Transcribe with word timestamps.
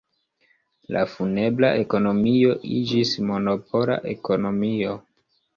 La 0.95 1.03
funebra 1.15 1.69
ekonomio 1.83 2.57
iĝis 2.79 3.13
monopola 3.31 4.03
ekonomio. 4.17 4.99